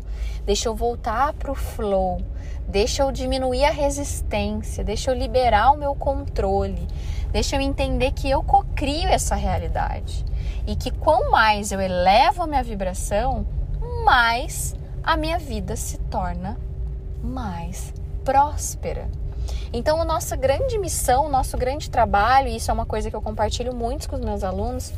Deixa 0.44 0.68
eu 0.68 0.74
voltar 0.74 1.32
para 1.32 1.50
o 1.50 1.54
flow. 1.54 2.22
Deixa 2.68 3.02
eu 3.02 3.10
diminuir 3.10 3.64
a 3.64 3.70
resistência. 3.70 4.84
Deixa 4.84 5.10
eu 5.10 5.16
liberar 5.16 5.72
o 5.72 5.78
meu 5.78 5.94
controle. 5.94 6.86
Deixa 7.32 7.56
eu 7.56 7.60
entender 7.60 8.12
que 8.12 8.30
eu 8.30 8.42
cocrio 8.42 9.08
essa 9.08 9.34
realidade. 9.34 10.24
E 10.64 10.76
que 10.76 10.90
quanto 10.92 11.30
mais 11.30 11.72
eu 11.72 11.80
elevo 11.80 12.42
a 12.42 12.46
minha 12.46 12.62
vibração, 12.62 13.44
mais 14.04 14.76
a 15.02 15.16
minha 15.16 15.38
vida 15.38 15.74
se 15.74 15.98
torna 15.98 16.56
mais 17.22 17.92
próspera. 18.26 19.08
Então, 19.72 20.02
a 20.02 20.04
nossa 20.04 20.34
grande 20.34 20.78
missão, 20.78 21.26
o 21.26 21.28
nosso 21.28 21.56
grande 21.56 21.88
trabalho, 21.88 22.48
e 22.48 22.56
isso 22.56 22.72
é 22.72 22.74
uma 22.74 22.84
coisa 22.84 23.08
que 23.08 23.14
eu 23.14 23.22
compartilho 23.22 23.72
muito 23.72 24.08
com 24.08 24.16
os 24.16 24.20
meus 24.20 24.42
alunos, 24.42 24.92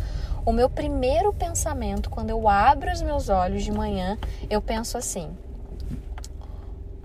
o 0.47 0.53
meu 0.53 0.71
primeiro 0.71 1.31
pensamento, 1.35 2.09
quando 2.09 2.31
eu 2.31 2.49
abro 2.49 2.91
os 2.91 3.03
meus 3.03 3.29
olhos 3.29 3.63
de 3.63 3.71
manhã, 3.71 4.17
eu 4.49 4.63
penso 4.63 4.97
assim: 4.97 5.37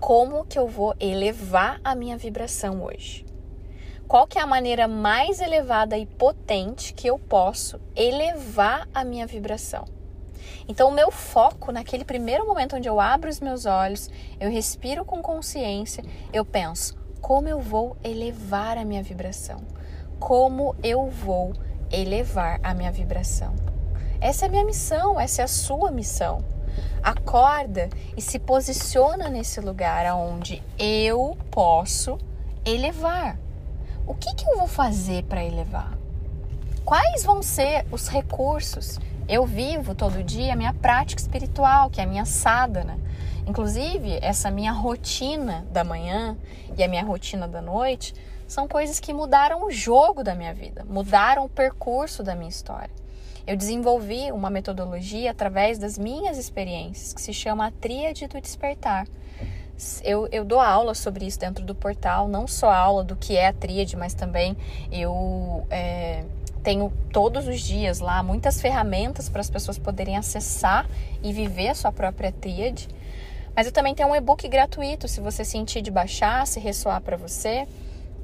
como 0.00 0.46
que 0.46 0.58
eu 0.58 0.66
vou 0.66 0.94
elevar 0.98 1.78
a 1.84 1.94
minha 1.94 2.16
vibração 2.16 2.82
hoje? 2.82 3.26
Qual 4.08 4.26
que 4.26 4.38
é 4.38 4.42
a 4.42 4.46
maneira 4.46 4.88
mais 4.88 5.40
elevada 5.40 5.98
e 5.98 6.06
potente 6.06 6.94
que 6.94 7.06
eu 7.06 7.18
posso 7.18 7.78
elevar 7.94 8.88
a 8.94 9.04
minha 9.04 9.26
vibração? 9.26 9.84
Então, 10.68 10.88
o 10.88 10.92
meu 10.92 11.10
foco 11.10 11.72
naquele 11.72 12.04
primeiro 12.04 12.46
momento 12.46 12.76
onde 12.76 12.88
eu 12.88 13.00
abro 13.00 13.28
os 13.28 13.40
meus 13.40 13.66
olhos, 13.66 14.10
eu 14.40 14.50
respiro 14.50 15.04
com 15.04 15.22
consciência, 15.22 16.04
eu 16.32 16.44
penso: 16.44 16.96
como 17.20 17.48
eu 17.48 17.60
vou 17.60 17.96
elevar 18.04 18.76
a 18.76 18.84
minha 18.84 19.02
vibração? 19.02 19.60
Como 20.18 20.74
eu 20.82 21.08
vou 21.08 21.52
elevar 21.90 22.60
a 22.62 22.74
minha 22.74 22.92
vibração? 22.92 23.54
Essa 24.20 24.46
é 24.46 24.48
a 24.48 24.50
minha 24.50 24.64
missão, 24.64 25.20
essa 25.20 25.42
é 25.42 25.44
a 25.44 25.48
sua 25.48 25.90
missão. 25.90 26.44
Acorda 27.02 27.88
e 28.16 28.20
se 28.22 28.38
posiciona 28.38 29.28
nesse 29.28 29.60
lugar 29.60 30.06
onde 30.14 30.62
eu 30.78 31.36
posso 31.50 32.18
elevar. 32.64 33.38
O 34.06 34.14
que, 34.14 34.34
que 34.34 34.46
eu 34.46 34.58
vou 34.58 34.66
fazer 34.66 35.24
para 35.24 35.44
elevar? 35.44 35.96
Quais 36.84 37.24
vão 37.24 37.42
ser 37.42 37.86
os 37.90 38.08
recursos 38.08 38.98
eu 39.28 39.46
vivo 39.46 39.94
todo 39.94 40.22
dia 40.22 40.52
a 40.52 40.56
minha 40.56 40.72
prática 40.74 41.20
espiritual, 41.20 41.90
que 41.90 42.00
é 42.00 42.04
a 42.04 42.06
minha 42.06 42.24
sadhana. 42.24 42.98
Inclusive, 43.46 44.18
essa 44.22 44.50
minha 44.50 44.72
rotina 44.72 45.66
da 45.70 45.84
manhã 45.84 46.36
e 46.76 46.82
a 46.82 46.88
minha 46.88 47.04
rotina 47.04 47.46
da 47.46 47.60
noite 47.60 48.14
são 48.46 48.68
coisas 48.68 49.00
que 49.00 49.12
mudaram 49.12 49.64
o 49.64 49.70
jogo 49.70 50.22
da 50.22 50.34
minha 50.34 50.52
vida, 50.52 50.84
mudaram 50.88 51.44
o 51.44 51.48
percurso 51.48 52.22
da 52.22 52.34
minha 52.34 52.48
história. 52.48 52.90
Eu 53.46 53.56
desenvolvi 53.56 54.32
uma 54.32 54.48
metodologia 54.48 55.30
através 55.30 55.78
das 55.78 55.98
minhas 55.98 56.38
experiências 56.38 57.12
que 57.12 57.20
se 57.20 57.32
chama 57.32 57.66
a 57.66 57.70
Tríade 57.70 58.26
do 58.26 58.40
Despertar. 58.40 59.06
Eu, 60.02 60.28
eu 60.30 60.44
dou 60.44 60.60
aula 60.60 60.94
sobre 60.94 61.26
isso 61.26 61.38
dentro 61.38 61.64
do 61.64 61.74
portal, 61.74 62.28
não 62.28 62.46
só 62.46 62.70
aula 62.72 63.02
do 63.02 63.16
que 63.16 63.36
é 63.36 63.48
a 63.48 63.52
tríade, 63.52 63.96
mas 63.96 64.14
também 64.14 64.56
eu 64.90 65.66
é, 65.68 66.24
tenho 66.64 66.90
todos 67.12 67.46
os 67.46 67.60
dias 67.60 68.00
lá 68.00 68.22
muitas 68.22 68.60
ferramentas 68.60 69.28
para 69.28 69.42
as 69.42 69.50
pessoas 69.50 69.78
poderem 69.78 70.16
acessar 70.16 70.88
e 71.22 71.30
viver 71.30 71.68
a 71.68 71.74
sua 71.74 71.92
própria 71.92 72.32
tríade. 72.32 72.88
Mas 73.54 73.66
eu 73.66 73.72
também 73.72 73.94
tenho 73.94 74.08
um 74.08 74.16
e-book 74.16 74.48
gratuito, 74.48 75.06
se 75.06 75.20
você 75.20 75.44
sentir 75.44 75.82
de 75.82 75.90
baixar, 75.90 76.46
se 76.46 76.58
ressoar 76.58 77.00
para 77.02 77.18
você. 77.18 77.68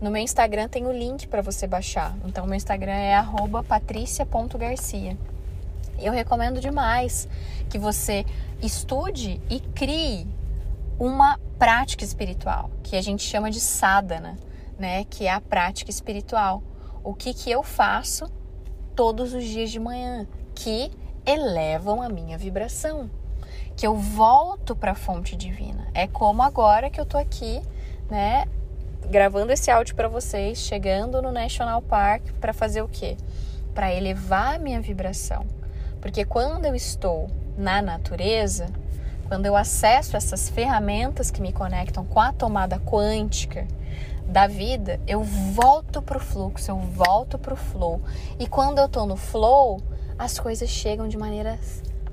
No 0.01 0.11
meu 0.11 0.23
Instagram 0.23 0.67
tem 0.69 0.87
o 0.87 0.93
link 0.93 1.29
para 1.29 1.43
você 1.43 1.67
baixar. 1.67 2.17
Então, 2.25 2.47
meu 2.47 2.57
Instagram 2.57 2.93
é 2.93 3.23
patricia.garcia. 3.69 5.17
Eu 6.01 6.13
recomendo 6.13 6.61
demais 6.61 7.29
que 7.69 7.79
você 7.79 8.25
estude 8.63 9.41
e 9.51 9.61
crie 9.61 10.27
uma 10.99 11.39
prática 11.59 12.03
espiritual, 12.03 12.71
que 12.83 12.97
a 12.97 13.03
gente 13.03 13.23
chama 13.23 13.51
de 13.51 13.61
sadhana, 13.61 14.39
né? 14.79 15.05
Que 15.05 15.27
é 15.27 15.33
a 15.33 15.41
prática 15.41 15.91
espiritual 15.91 16.63
o 17.03 17.15
que, 17.15 17.33
que 17.33 17.51
eu 17.51 17.63
faço 17.63 18.31
todos 18.95 19.33
os 19.33 19.45
dias 19.45 19.71
de 19.71 19.81
manhã 19.81 20.27
que 20.55 20.91
elevam 21.25 22.03
a 22.03 22.09
minha 22.09 22.37
vibração, 22.37 23.11
que 23.77 23.87
eu 23.87 23.97
volto 23.97 24.75
para 24.77 24.93
a 24.93 24.95
fonte 24.95 25.37
divina. 25.37 25.89
É 25.95 26.07
como 26.07 26.43
agora 26.43 26.91
que 26.91 27.01
eu 27.01 27.07
tô 27.07 27.17
aqui, 27.17 27.63
né, 28.11 28.45
gravando 29.09 29.53
esse 29.53 29.71
áudio 29.71 29.95
para 29.95 30.09
vocês, 30.09 30.59
chegando 30.59 31.23
no 31.23 31.33
National 31.33 31.81
Park 31.83 32.23
para 32.41 32.53
fazer 32.53 32.83
o 32.83 32.89
quê? 32.89 33.17
Para 33.75 33.93
elevar 33.93 34.57
a 34.57 34.59
minha 34.59 34.81
vibração. 34.81 35.47
Porque 36.01 36.25
quando 36.25 36.65
eu 36.65 36.75
estou 36.75 37.29
na 37.57 37.81
natureza, 37.83 38.69
quando 39.29 39.47
eu 39.47 39.57
acesso 39.57 40.17
essas 40.17 40.49
ferramentas 40.49 41.31
que 41.31 41.41
me 41.41 41.53
conectam 41.53 42.05
com 42.05 42.21
a 42.21 42.33
tomada 42.33 42.79
quântica, 42.79 43.67
da 44.31 44.47
vida, 44.47 45.01
eu 45.07 45.23
volto 45.23 46.01
pro 46.01 46.21
fluxo, 46.21 46.71
eu 46.71 46.79
volto 46.79 47.37
pro 47.37 47.57
flow. 47.57 48.01
E 48.39 48.47
quando 48.47 48.79
eu 48.79 48.89
tô 48.89 49.05
no 49.05 49.17
flow, 49.17 49.81
as 50.17 50.39
coisas 50.39 50.71
chegam 50.71 51.09
de 51.09 51.19
maneira 51.19 51.59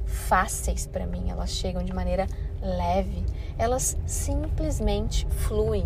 fáceis 0.05 0.87
para 0.87 1.05
mim, 1.05 1.29
elas 1.29 1.51
chegam 1.51 1.83
de 1.83 1.93
maneira 1.93 2.27
leve, 2.59 3.23
elas 3.57 3.95
simplesmente 4.07 5.27
fluem. 5.29 5.85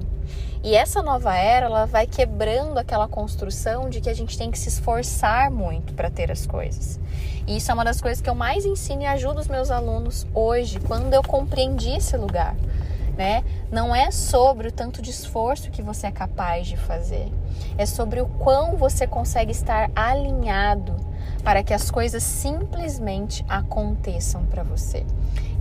E 0.63 0.73
essa 0.73 1.01
nova 1.01 1.35
era, 1.35 1.65
ela 1.65 1.85
vai 1.85 2.07
quebrando 2.07 2.77
aquela 2.77 3.07
construção 3.07 3.89
de 3.89 3.99
que 3.99 4.09
a 4.09 4.13
gente 4.13 4.37
tem 4.37 4.49
que 4.49 4.57
se 4.57 4.69
esforçar 4.69 5.51
muito 5.51 5.93
para 5.93 6.09
ter 6.09 6.31
as 6.31 6.45
coisas. 6.47 6.99
E 7.45 7.57
isso 7.57 7.71
é 7.71 7.73
uma 7.73 7.83
das 7.83 7.99
coisas 7.99 8.21
que 8.21 8.29
eu 8.29 8.35
mais 8.35 8.65
ensino 8.65 9.01
e 9.01 9.05
ajudo 9.05 9.39
os 9.39 9.47
meus 9.47 9.69
alunos 9.69 10.25
hoje, 10.33 10.79
quando 10.79 11.13
eu 11.13 11.23
compreendi 11.23 11.89
esse 11.89 12.15
lugar. 12.15 12.55
Né? 13.17 13.43
Não 13.71 13.95
é 13.95 14.09
sobre 14.09 14.69
o 14.69 14.71
tanto 14.71 15.01
de 15.01 15.11
esforço 15.11 15.69
que 15.69 15.81
você 15.81 16.07
é 16.07 16.11
capaz 16.11 16.65
de 16.65 16.77
fazer, 16.77 17.31
é 17.77 17.85
sobre 17.85 18.21
o 18.21 18.25
quão 18.25 18.77
você 18.77 19.05
consegue 19.05 19.51
estar 19.51 19.91
alinhado 19.95 20.95
para 21.43 21.63
que 21.63 21.73
as 21.73 21.91
coisas 21.91 22.23
simplesmente 22.23 23.45
aconteçam 23.49 24.45
para 24.45 24.63
você. 24.63 25.05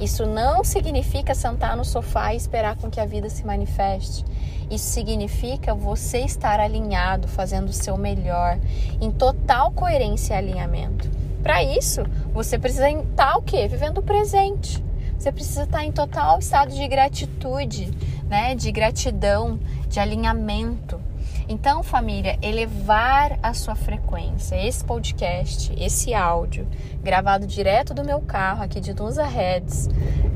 Isso 0.01 0.25
não 0.27 0.65
significa 0.65 1.35
sentar 1.35 1.77
no 1.77 1.85
sofá 1.85 2.33
e 2.33 2.37
esperar 2.37 2.77
com 2.77 2.91
que 2.91 3.01
a 3.01 3.05
vida 3.05 3.29
se 3.29 3.45
manifeste. 3.45 4.25
Isso 4.71 4.87
significa 4.87 5.75
você 5.75 6.21
estar 6.21 6.61
alinhado, 6.61 7.29
fazendo 7.29 7.69
o 7.69 7.73
seu 7.73 7.97
melhor, 7.97 8.59
em 9.01 9.11
total 9.11 9.71
coerência 9.73 10.35
e 10.35 10.37
alinhamento. 10.39 11.11
Para 11.43 11.63
isso, 11.63 12.03
você 12.33 12.59
precisa 12.59 12.91
estar 12.91 13.37
o 13.37 13.43
quê? 13.43 13.67
Vivendo 13.67 13.99
o 13.99 14.03
presente. 14.03 14.83
Você 15.21 15.31
precisa 15.31 15.65
estar 15.65 15.85
em 15.85 15.93
total 15.93 16.39
estado 16.39 16.75
de 16.75 16.89
gratitude, 16.89 17.93
né? 18.27 18.55
De 18.55 18.73
gratidão, 18.73 19.61
de 19.87 20.01
alinhamento. 20.01 20.99
Então, 21.47 21.83
família, 21.83 22.39
elevar 22.41 23.39
a 23.43 23.53
sua 23.53 23.75
frequência. 23.75 24.57
Esse 24.67 24.83
podcast, 24.83 25.75
esse 25.79 26.15
áudio, 26.15 26.67
gravado 27.03 27.47
direto 27.47 27.93
do 27.93 28.03
meu 28.03 28.23
carro 28.23 28.63
aqui 28.63 28.81
de 28.81 28.95
Dunza 28.95 29.27
Heads, 29.27 29.91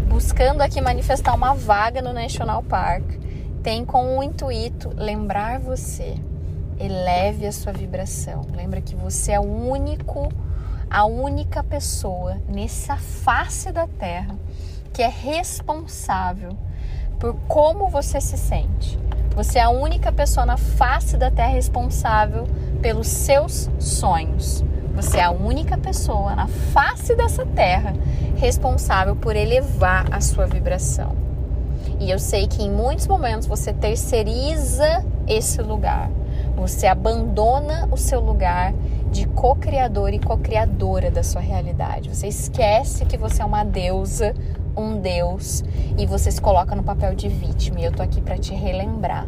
buscando 0.07 0.61
aqui 0.61 0.83
manifestar 0.83 1.35
uma 1.35 1.55
vaga 1.55 2.03
no 2.03 2.13
National 2.13 2.63
Park, 2.63 3.05
tem 3.63 3.87
como 3.87 4.23
intuito 4.23 4.93
lembrar 4.95 5.61
você. 5.61 6.15
Eleve 6.79 7.47
a 7.47 7.53
sua 7.53 7.73
vibração. 7.73 8.43
Lembra 8.55 8.83
que 8.83 8.95
você 8.95 9.33
é 9.33 9.41
o 9.41 9.45
único, 9.45 10.31
a 10.91 11.07
única 11.07 11.65
pessoa 11.65 12.37
nessa 12.47 12.99
face 12.99 13.73
da 13.73 13.87
Terra 13.87 14.37
que 14.95 15.03
é 15.03 15.09
responsável 15.09 16.57
por 17.19 17.35
como 17.47 17.89
você 17.89 18.21
se 18.21 18.39
sente 18.39 18.99
você 19.35 19.59
é 19.59 19.63
a 19.63 19.71
única 19.71 20.13
pessoa 20.13 20.47
na 20.47 20.57
face 20.57 21.17
da 21.17 21.29
Terra 21.29 21.49
responsável 21.49 22.47
pelos 22.81 23.09
seus 23.09 23.69
sonhos. 23.81 24.65
Você 24.95 25.19
é 25.19 25.25
a 25.25 25.31
única 25.33 25.77
pessoa 25.77 26.37
na 26.37 26.47
face 26.47 27.17
dessa 27.17 27.45
terra 27.45 27.95
responsável 28.37 29.17
por 29.17 29.35
elevar 29.35 30.07
a 30.13 30.21
sua 30.21 30.47
vibração. 30.47 31.17
E 31.99 32.09
eu 32.09 32.19
sei 32.21 32.47
que 32.47 32.63
em 32.63 32.71
muitos 32.71 33.09
momentos 33.09 33.49
você 33.49 33.73
terceiriza 33.73 35.05
esse 35.27 35.61
lugar. 35.61 36.09
Você 36.55 36.87
abandona 36.87 37.89
o 37.91 37.97
seu 37.97 38.21
lugar 38.21 38.73
de 39.15 39.29
co-criador 39.29 40.13
e 40.13 40.19
co-criadora 40.19 41.09
da 41.09 41.23
sua 41.23 41.41
realidade. 41.41 42.13
Você 42.13 42.27
esquece 42.27 43.07
que 43.07 43.17
você 43.17 43.43
é 43.43 43.45
uma 43.45 43.63
deusa 43.63 44.35
um 44.77 45.01
Deus 45.01 45.63
e 45.97 46.05
você 46.05 46.33
se 46.33 46.41
coloca 46.41 46.75
no 46.75 46.83
papel 46.83 47.15
de 47.15 47.29
vítima. 47.29 47.79
E 47.79 47.85
eu 47.85 47.93
tô 47.93 48.03
aqui 48.03 48.21
para 48.21 48.37
te 48.37 48.53
relembrar. 48.53 49.25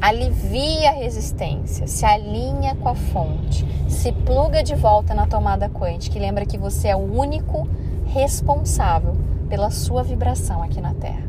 Alivia 0.00 0.88
a 0.88 0.94
resistência, 0.94 1.86
se 1.86 2.06
alinha 2.06 2.74
com 2.76 2.88
a 2.88 2.94
fonte, 2.94 3.66
se 3.86 4.12
pluga 4.12 4.62
de 4.62 4.74
volta 4.74 5.12
na 5.12 5.26
tomada 5.26 5.68
quântica 5.68 6.16
e 6.16 6.20
lembra 6.22 6.46
que 6.46 6.56
você 6.56 6.88
é 6.88 6.96
o 6.96 7.00
único 7.00 7.68
responsável 8.06 9.14
pela 9.46 9.70
sua 9.70 10.02
vibração 10.02 10.62
aqui 10.62 10.80
na 10.80 10.94
Terra. 10.94 11.28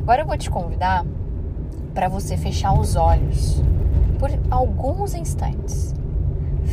Agora 0.00 0.20
eu 0.20 0.26
vou 0.26 0.36
te 0.36 0.50
convidar 0.50 1.06
para 1.94 2.06
você 2.06 2.36
fechar 2.36 2.78
os 2.78 2.96
olhos 2.96 3.62
por 4.18 4.30
alguns 4.50 5.14
instantes. 5.14 5.94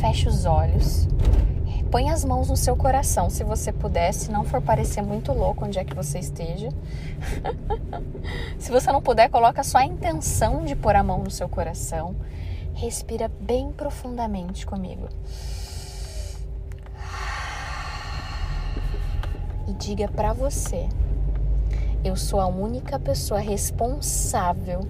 Feche 0.00 0.28
os 0.28 0.44
olhos 0.44 1.08
Põe 1.90 2.10
as 2.10 2.22
mãos 2.22 2.50
no 2.50 2.56
seu 2.56 2.76
coração, 2.76 3.30
se 3.30 3.42
você 3.42 3.72
puder, 3.72 4.12
se 4.12 4.30
não 4.30 4.44
for 4.44 4.60
parecer 4.60 5.00
muito 5.00 5.32
louco 5.32 5.64
onde 5.64 5.78
é 5.78 5.84
que 5.84 5.94
você 5.94 6.18
esteja. 6.18 6.68
se 8.58 8.70
você 8.70 8.92
não 8.92 9.00
puder, 9.00 9.30
coloca 9.30 9.62
só 9.64 9.78
a 9.78 9.86
intenção 9.86 10.66
de 10.66 10.76
pôr 10.76 10.94
a 10.94 11.02
mão 11.02 11.24
no 11.24 11.30
seu 11.30 11.48
coração. 11.48 12.14
Respira 12.74 13.30
bem 13.40 13.72
profundamente 13.72 14.66
comigo. 14.66 15.08
E 19.66 19.72
diga 19.72 20.08
para 20.08 20.34
você: 20.34 20.90
eu 22.04 22.16
sou 22.16 22.38
a 22.38 22.46
única 22.46 22.98
pessoa 22.98 23.40
responsável 23.40 24.80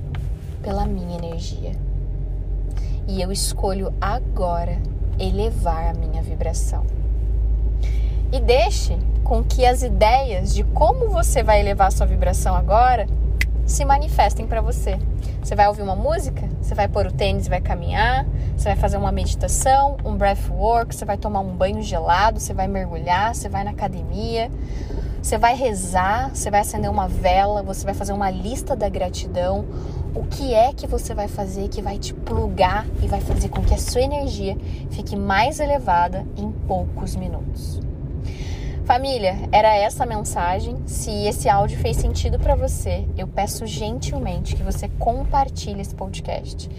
pela 0.60 0.84
minha 0.84 1.16
energia. 1.16 1.72
E 3.06 3.22
eu 3.22 3.30
escolho 3.30 3.94
agora 4.00 4.82
elevar 5.18 5.88
a 5.88 5.94
minha 5.94 6.22
vibração. 6.22 6.84
E 8.32 8.40
deixe 8.40 8.96
com 9.24 9.42
que 9.42 9.64
as 9.64 9.82
ideias 9.82 10.54
de 10.54 10.64
como 10.64 11.08
você 11.08 11.42
vai 11.42 11.60
elevar 11.60 11.88
a 11.88 11.90
sua 11.90 12.06
vibração 12.06 12.54
agora 12.54 13.06
se 13.66 13.84
manifestem 13.84 14.46
para 14.46 14.60
você. 14.60 14.98
Você 15.42 15.54
vai 15.54 15.68
ouvir 15.68 15.82
uma 15.82 15.94
música, 15.94 16.48
você 16.60 16.74
vai 16.74 16.88
pôr 16.88 17.06
o 17.06 17.12
tênis 17.12 17.46
vai 17.46 17.60
caminhar, 17.60 18.26
você 18.56 18.70
vai 18.70 18.76
fazer 18.76 18.96
uma 18.96 19.12
meditação, 19.12 19.96
um 20.04 20.16
breathwork, 20.16 20.94
você 20.94 21.04
vai 21.04 21.16
tomar 21.16 21.40
um 21.40 21.54
banho 21.54 21.82
gelado, 21.82 22.40
você 22.40 22.54
vai 22.54 22.66
mergulhar, 22.66 23.34
você 23.34 23.48
vai 23.48 23.64
na 23.64 23.70
academia, 23.70 24.50
você 25.22 25.36
vai 25.36 25.54
rezar, 25.54 26.34
você 26.34 26.50
vai 26.50 26.60
acender 26.60 26.90
uma 26.90 27.08
vela, 27.08 27.62
você 27.62 27.84
vai 27.84 27.94
fazer 27.94 28.12
uma 28.12 28.30
lista 28.30 28.76
da 28.76 28.88
gratidão. 28.88 29.66
O 30.14 30.24
que 30.24 30.54
é 30.54 30.72
que 30.72 30.86
você 30.86 31.14
vai 31.14 31.28
fazer 31.28 31.68
que 31.68 31.82
vai 31.82 31.98
te 31.98 32.14
plugar 32.14 32.86
e 33.02 33.06
vai 33.06 33.20
fazer 33.20 33.48
com 33.48 33.62
que 33.62 33.74
a 33.74 33.78
sua 33.78 34.00
energia 34.00 34.56
fique 34.90 35.16
mais 35.16 35.60
elevada 35.60 36.26
em 36.36 36.50
poucos 36.50 37.14
minutos? 37.14 37.80
Família, 38.84 39.36
era 39.52 39.76
essa 39.76 40.04
a 40.04 40.06
mensagem. 40.06 40.78
Se 40.86 41.10
esse 41.10 41.46
áudio 41.46 41.78
fez 41.78 41.98
sentido 41.98 42.38
para 42.38 42.54
você, 42.54 43.04
eu 43.18 43.28
peço 43.28 43.66
gentilmente 43.66 44.56
que 44.56 44.62
você 44.62 44.88
compartilhe 44.88 45.82
esse 45.82 45.94
podcast. 45.94 46.70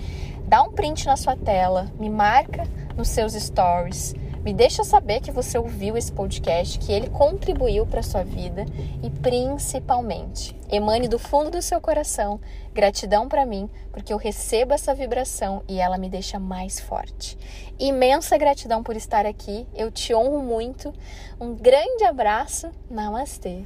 Dá 0.48 0.64
um 0.64 0.72
print 0.72 1.06
na 1.06 1.16
sua 1.16 1.36
tela, 1.36 1.92
me 2.00 2.10
marca 2.10 2.64
nos 2.98 3.10
seus 3.10 3.34
stories 3.34 4.16
me 4.44 4.54
deixa 4.54 4.84
saber 4.84 5.22
que 5.22 5.32
você 5.32 5.58
ouviu 5.58 5.98
esse 5.98 6.12
podcast, 6.12 6.80
que 6.80 6.92
ele 6.92 7.10
contribuiu 7.10 7.86
para 7.86 8.04
sua 8.04 8.24
vida 8.24 8.66
e 9.04 9.10
principalmente, 9.10 10.56
emane 10.72 11.08
do 11.08 11.20
fundo 11.20 11.52
do 11.52 11.62
seu 11.62 11.82
coração 11.82 12.40
gratidão 12.74 13.28
para 13.28 13.46
mim, 13.46 13.70
porque 13.92 14.14
eu 14.14 14.18
recebo 14.18 14.74
essa 14.74 14.96
vibração 14.96 15.64
e 15.68 15.80
ela 15.80 15.98
me 15.98 16.10
deixa 16.10 16.40
mais 16.40 16.80
forte. 16.80 17.38
Imensa 17.78 18.38
gratidão 18.38 18.84
por 18.84 18.96
estar 18.96 19.26
aqui. 19.26 19.68
Eu 19.76 19.92
te 19.92 20.14
honro 20.14 20.42
muito. 20.42 20.94
Um 21.40 21.54
grande 21.56 22.06
abraço. 22.06 22.70
Namastê. 22.90 23.64